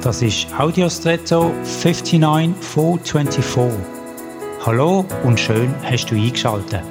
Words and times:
Das 0.00 0.22
ist 0.22 0.46
Audiostretto 0.56 1.52
59424. 1.64 3.80
Hallo 4.64 5.04
und 5.24 5.40
schön 5.40 5.74
hast 5.82 6.06
du 6.06 6.14
eingeschaltet. 6.14 6.82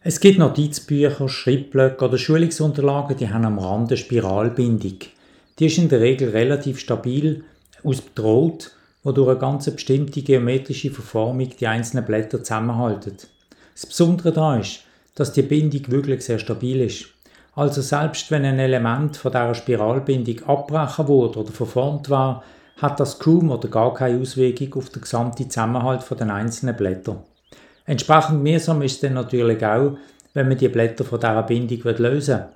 Es 0.00 0.20
gibt 0.20 0.38
Notizbücher, 0.38 1.28
Schriftblöcke 1.28 2.02
oder 2.02 2.16
Schulungsunterlagen, 2.16 3.18
die 3.18 3.28
haben 3.28 3.44
am 3.44 3.58
Rand 3.58 3.90
eine 3.90 3.98
Spiralbindung. 3.98 5.00
Die 5.58 5.66
ist 5.66 5.76
in 5.76 5.90
der 5.90 6.00
Regel 6.00 6.30
relativ 6.30 6.78
stabil 6.78 7.44
aus 7.84 8.02
Draht, 8.14 8.70
wo 9.02 9.12
durch 9.12 9.28
eine 9.28 9.38
ganz 9.38 9.70
bestimmte 9.70 10.22
geometrische 10.22 10.90
Verformung 10.90 11.50
die 11.60 11.66
einzelnen 11.66 12.06
Blätter 12.06 12.42
zusammenhalten. 12.42 13.18
Das 13.74 13.84
Besondere 13.84 14.32
daran 14.32 14.62
ist, 14.62 14.85
dass 15.16 15.32
die 15.32 15.42
Bindung 15.42 15.90
wirklich 15.90 16.24
sehr 16.24 16.38
stabil 16.38 16.82
ist. 16.82 17.06
Also 17.56 17.82
selbst 17.82 18.30
wenn 18.30 18.44
ein 18.44 18.58
Element 18.58 19.16
von 19.16 19.32
dieser 19.32 19.54
Spiralbindung 19.54 20.44
abbrechen 20.46 21.08
wurde 21.08 21.40
oder 21.40 21.50
verformt 21.50 22.08
war, 22.10 22.44
hat 22.76 23.00
das 23.00 23.18
kaum 23.18 23.50
oder 23.50 23.68
gar 23.68 23.94
keine 23.94 24.20
Auswirkung 24.20 24.74
auf 24.74 24.90
den 24.90 25.02
gesamten 25.02 25.50
Zusammenhalt 25.50 26.02
von 26.02 26.18
den 26.18 26.30
einzelnen 26.30 26.76
Blättern. 26.76 27.20
Entsprechend 27.86 28.42
mühsam 28.42 28.82
ist 28.82 28.96
es 28.96 29.00
dann 29.00 29.14
natürlich 29.14 29.64
auch, 29.64 29.96
wenn 30.34 30.48
man 30.48 30.58
die 30.58 30.68
Blätter 30.68 31.04
von 31.04 31.18
dieser 31.18 31.42
Bindung 31.44 31.80
lösen 31.96 32.38
will. 32.38 32.46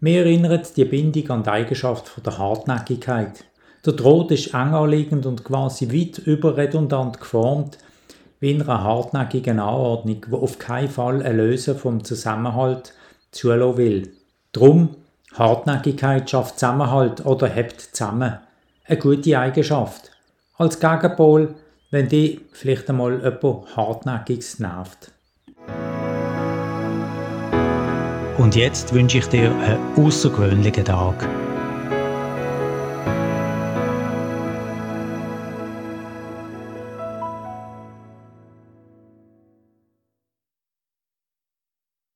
Mir 0.00 0.26
erinnert 0.26 0.76
die 0.76 0.84
Bindung 0.84 1.30
an 1.30 1.42
die 1.42 1.48
Eigenschaft 1.48 2.06
von 2.06 2.22
der 2.22 2.36
Hartnäckigkeit. 2.36 3.44
Der 3.86 3.94
Draht 3.94 4.30
ist 4.32 4.48
eng 4.48 4.74
anliegend 4.74 5.24
und 5.24 5.44
quasi 5.44 5.90
weit 5.90 6.18
überredundant 6.18 7.18
geformt, 7.18 7.78
wie 8.46 8.52
in 8.52 8.62
einer 8.62 8.84
hartnäckigen 8.84 9.58
Anordnung, 9.58 10.24
wo 10.28 10.36
auf 10.36 10.60
keinen 10.60 10.88
Fall 10.88 11.20
ein 11.20 11.36
Lösen 11.36 11.76
vom 11.76 12.04
Zusammenhalt 12.04 12.92
zulassen 13.32 13.76
will. 13.76 14.12
Drum, 14.52 14.90
Hartnäckigkeit 15.34 16.30
schafft 16.30 16.60
Zusammenhalt 16.60 17.26
oder 17.26 17.48
hebt 17.48 17.80
zusammen. 17.80 18.38
Eine 18.84 18.98
gute 18.98 19.36
Eigenschaft. 19.36 20.12
Als 20.58 20.78
Gegenpol, 20.78 21.56
wenn 21.90 22.08
die 22.08 22.40
vielleicht 22.52 22.88
einmal 22.88 23.14
jemand 23.14 23.76
Hartnäckiges 23.76 24.60
nervt. 24.60 25.10
Und 28.38 28.54
jetzt 28.54 28.94
wünsche 28.94 29.18
ich 29.18 29.26
dir 29.26 29.50
einen 29.50 30.06
außergewöhnlichen 30.06 30.84
Tag. 30.84 31.28